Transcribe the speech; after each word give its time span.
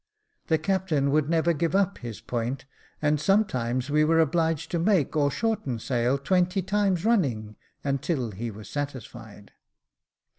The 0.47 0.57
captain 0.57 1.11
would 1.11 1.29
never 1.29 1.53
give 1.53 1.75
up 1.75 1.99
his 1.99 2.21
point, 2.21 2.65
and 3.03 3.21
sometimes 3.21 3.91
we 3.91 4.03
were 4.03 4.19
obliged 4.19 4.71
to 4.71 4.79
make 4.79 5.15
or 5.15 5.29
shorten 5.29 5.77
sail 5.77 6.17
twenty 6.17 6.63
times 6.63 7.05
running 7.05 7.55
until 7.83 8.31
he 8.31 8.49
was 8.49 8.67
satisfied. 8.67 9.51